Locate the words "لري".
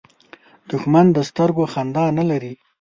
2.29-2.53